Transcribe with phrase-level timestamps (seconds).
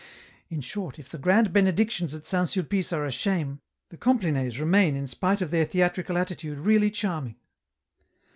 [0.49, 2.49] In short, if the grand Benedictions at St.
[2.49, 7.35] Sulpice are a shame, the Complines remain in spite of their theatrical attitude really charming."